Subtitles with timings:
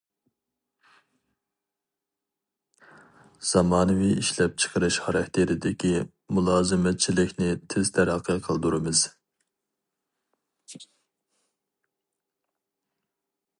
[3.49, 5.93] زامانىۋى ئىشلەپچىقىرىش خاراكتېرىدىكى
[6.37, 9.05] مۇلازىمەتچىلىكنى تېز تەرەققىي قىلدۇرىمىز.